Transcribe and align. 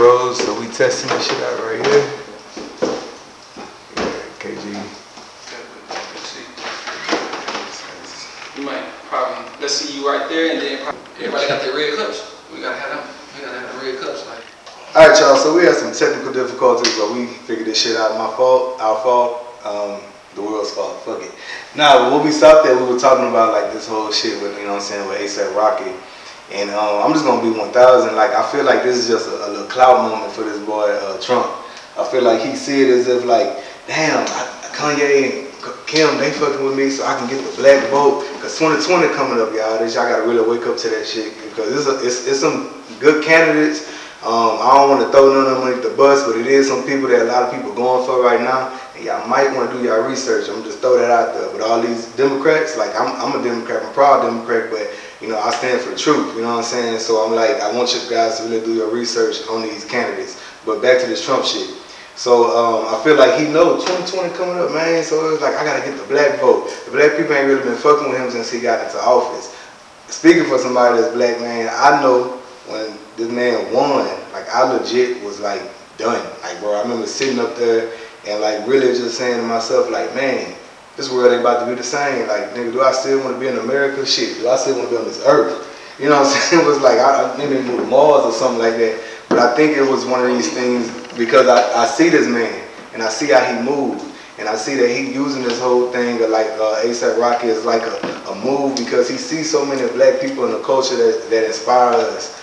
So 0.00 0.58
we 0.58 0.66
testing 0.68 1.10
this 1.10 1.28
shit 1.28 1.36
out 1.42 1.60
right 1.60 1.84
here. 1.84 2.00
Yeah, 3.96 4.40
KG. 4.40 4.64
You 8.56 8.64
might 8.64 8.88
probably, 9.10 9.44
let's 9.60 9.74
see 9.74 10.00
you 10.00 10.08
right 10.08 10.26
there 10.30 10.52
and 10.52 10.62
then 10.62 10.82
probably, 10.84 11.00
everybody 11.18 11.48
got 11.48 11.60
their 11.60 11.76
red 11.76 11.98
cups. 11.98 12.34
We 12.50 12.62
gotta 12.62 12.80
have 12.80 12.96
them, 12.96 13.14
we 13.36 13.44
gotta 13.44 13.58
have 13.60 13.78
the 13.78 13.92
red 13.92 14.00
cups 14.00 14.26
like. 14.26 14.42
All 14.96 15.06
right, 15.06 15.20
y'all. 15.20 15.36
So 15.36 15.54
we 15.54 15.66
had 15.66 15.74
some 15.74 15.92
technical 15.92 16.32
difficulties, 16.32 16.96
but 16.96 17.12
we 17.12 17.26
figured 17.26 17.66
this 17.66 17.82
shit 17.82 17.96
out. 17.96 18.16
My 18.16 18.34
fault, 18.38 18.80
our 18.80 19.02
fault, 19.02 19.44
um, 19.66 20.00
the 20.34 20.40
world's 20.40 20.70
fault. 20.70 21.02
Fuck 21.02 21.24
it. 21.24 21.32
Now, 21.76 22.16
when 22.16 22.24
we 22.24 22.32
stopped 22.32 22.64
there, 22.64 22.74
we 22.74 22.90
were 22.90 22.98
talking 22.98 23.28
about 23.28 23.52
like 23.52 23.74
this 23.74 23.86
whole 23.86 24.10
shit 24.10 24.40
with 24.40 24.56
you 24.56 24.64
know 24.64 24.70
what 24.70 24.76
I'm 24.76 24.80
saying 24.80 25.06
with 25.10 25.20
ASAP 25.20 25.54
Rocky, 25.54 25.92
and 26.52 26.70
um, 26.70 27.02
I'm 27.02 27.12
just 27.12 27.24
gonna 27.24 27.42
be 27.42 27.56
1,000. 27.56 28.16
Like 28.16 28.32
I 28.32 28.42
feel 28.50 28.64
like 28.64 28.82
this 28.82 28.96
is 28.96 29.08
just 29.08 29.28
a, 29.28 29.46
a 29.46 29.48
little 29.48 29.66
clout 29.66 30.10
moment 30.10 30.32
for 30.32 30.42
this 30.42 30.58
boy 30.64 30.90
uh, 30.90 31.20
Trump. 31.20 31.46
I 31.98 32.04
feel 32.10 32.22
like 32.22 32.40
he 32.40 32.56
see 32.56 32.82
it 32.82 32.90
as 32.90 33.08
if 33.08 33.24
like, 33.24 33.62
damn, 33.86 34.26
I, 34.26 34.60
Kanye 34.74 35.46
and 35.46 35.50
Kim, 35.86 36.18
they 36.18 36.30
fucking 36.30 36.64
with 36.64 36.76
me 36.76 36.88
so 36.88 37.04
I 37.04 37.18
can 37.18 37.28
get 37.28 37.44
the 37.44 37.54
black 37.60 37.82
vote. 37.90 38.24
Cause 38.40 38.58
2020 38.58 39.14
coming 39.14 39.42
up, 39.42 39.52
y'all. 39.52 39.78
This 39.78 39.94
y'all 39.94 40.08
gotta 40.08 40.26
really 40.26 40.46
wake 40.48 40.66
up 40.66 40.76
to 40.78 40.88
that 40.88 41.06
shit 41.06 41.34
because 41.50 41.70
it's, 41.74 41.86
a, 41.86 42.06
it's, 42.06 42.26
it's 42.26 42.40
some 42.40 42.82
good 42.98 43.22
candidates. 43.24 43.90
Um, 44.20 44.60
I 44.60 44.76
don't 44.76 44.90
want 44.90 45.00
to 45.00 45.08
throw 45.08 45.32
none 45.32 45.48
of 45.48 45.64
them 45.64 45.64
under 45.64 45.88
the 45.88 45.96
bus, 45.96 46.28
but 46.28 46.36
it 46.36 46.46
is 46.46 46.68
some 46.68 46.84
people 46.84 47.08
that 47.08 47.22
a 47.22 47.28
lot 47.28 47.42
of 47.42 47.52
people 47.56 47.72
going 47.72 48.04
for 48.04 48.22
right 48.22 48.40
now. 48.40 48.68
And 48.94 49.04
y'all 49.04 49.26
might 49.26 49.48
want 49.56 49.70
to 49.72 49.76
do 49.76 49.84
y'all 49.84 50.04
research. 50.04 50.48
I'm 50.48 50.62
just 50.62 50.80
throw 50.80 50.98
that 50.98 51.10
out 51.10 51.32
there. 51.32 51.48
But 51.52 51.62
all 51.64 51.80
these 51.80 52.12
Democrats, 52.16 52.76
like 52.76 52.92
I'm, 53.00 53.08
I'm 53.16 53.40
a 53.40 53.42
Democrat, 53.42 53.82
I'm 53.82 53.88
a 53.88 53.92
proud 53.92 54.22
Democrat, 54.22 54.68
but 54.70 54.92
you 55.20 55.28
know 55.28 55.38
I 55.38 55.50
stand 55.50 55.80
for 55.80 55.90
the 55.90 55.96
truth. 55.96 56.34
You 56.34 56.42
know 56.42 56.56
what 56.56 56.58
I'm 56.58 56.62
saying? 56.64 57.00
So 57.00 57.24
I'm 57.24 57.34
like, 57.34 57.60
I 57.60 57.72
want 57.76 57.94
you 57.94 58.00
guys 58.08 58.38
to 58.38 58.44
really 58.44 58.64
do 58.64 58.74
your 58.74 58.90
research 58.90 59.46
on 59.48 59.62
these 59.62 59.84
candidates. 59.84 60.42
But 60.64 60.82
back 60.82 61.00
to 61.00 61.06
this 61.06 61.24
Trump 61.24 61.44
shit. 61.44 61.76
So 62.16 62.52
um, 62.52 62.94
I 62.94 63.02
feel 63.02 63.16
like 63.16 63.40
he 63.40 63.48
knows 63.48 63.84
2020 63.84 64.34
coming 64.34 64.58
up, 64.58 64.72
man. 64.72 65.02
So 65.04 65.32
it's 65.32 65.42
like 65.42 65.54
I 65.56 65.64
gotta 65.64 65.84
get 65.84 65.98
the 65.98 66.06
black 66.06 66.40
vote. 66.40 66.68
The 66.86 66.90
black 66.92 67.16
people 67.16 67.34
ain't 67.34 67.46
really 67.46 67.64
been 67.64 67.76
fucking 67.76 68.10
with 68.10 68.20
him 68.20 68.30
since 68.30 68.50
he 68.50 68.60
got 68.60 68.84
into 68.84 69.00
office. 69.00 69.56
Speaking 70.08 70.44
for 70.44 70.58
somebody 70.58 71.00
that's 71.00 71.14
black, 71.14 71.40
man, 71.40 71.70
I 71.72 72.02
know 72.02 72.36
when 72.66 72.98
this 73.16 73.30
man 73.30 73.72
won, 73.72 74.06
like 74.32 74.48
I 74.54 74.70
legit 74.70 75.22
was 75.24 75.40
like 75.40 75.62
done. 75.98 76.24
Like 76.42 76.60
bro, 76.60 76.74
I 76.74 76.82
remember 76.82 77.06
sitting 77.06 77.38
up 77.38 77.56
there 77.56 77.92
and 78.26 78.40
like 78.40 78.66
really 78.66 78.88
just 78.88 79.16
saying 79.16 79.40
to 79.40 79.46
myself, 79.46 79.90
like, 79.90 80.14
man, 80.14 80.54
this 80.96 81.10
world 81.10 81.32
ain't 81.32 81.40
about 81.40 81.64
to 81.64 81.70
be 81.70 81.74
the 81.74 81.82
same. 81.82 82.28
Like, 82.28 82.50
nigga, 82.54 82.72
do 82.72 82.82
I 82.82 82.92
still 82.92 83.22
want 83.24 83.36
to 83.36 83.40
be 83.40 83.48
in 83.48 83.58
America? 83.58 84.04
Shit, 84.04 84.38
do 84.38 84.48
I 84.48 84.56
still 84.56 84.76
want 84.76 84.90
to 84.90 84.94
be 84.94 84.98
on 85.00 85.04
this 85.06 85.22
earth? 85.26 85.66
You 85.98 86.08
know 86.08 86.20
what 86.20 86.26
I'm 86.26 86.32
saying? 86.40 86.62
It 86.62 86.66
was 86.66 86.80
like 86.80 86.98
I, 86.98 87.32
I 87.32 87.36
maybe 87.36 87.62
move 87.62 87.80
to 87.80 87.86
Mars 87.86 88.24
or 88.24 88.32
something 88.32 88.58
like 88.58 88.76
that. 88.76 89.00
But 89.28 89.38
I 89.38 89.54
think 89.54 89.76
it 89.76 89.88
was 89.88 90.04
one 90.04 90.20
of 90.24 90.28
these 90.28 90.52
things 90.52 90.90
because 91.16 91.46
I, 91.46 91.82
I 91.82 91.86
see 91.86 92.08
this 92.08 92.26
man 92.26 92.66
and 92.92 93.02
I 93.02 93.08
see 93.08 93.30
how 93.30 93.44
he 93.44 93.62
moved. 93.62 94.04
And 94.38 94.48
I 94.48 94.56
see 94.56 94.74
that 94.76 94.88
he 94.88 95.12
using 95.12 95.42
this 95.42 95.60
whole 95.60 95.92
thing 95.92 96.22
of 96.22 96.30
like 96.30 96.46
uh, 96.46 96.82
ASAP 96.82 97.20
Rocky 97.20 97.48
is 97.48 97.64
like 97.66 97.82
a, 97.82 98.30
a 98.30 98.34
move 98.42 98.74
because 98.74 99.06
he 99.08 99.18
sees 99.18 99.50
so 99.50 99.66
many 99.66 99.86
black 99.92 100.20
people 100.20 100.46
in 100.46 100.52
the 100.52 100.62
culture 100.62 100.96
that, 100.96 101.28
that 101.28 101.44
inspire 101.44 101.92
us. 101.92 102.40